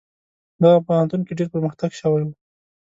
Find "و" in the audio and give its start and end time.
2.25-2.29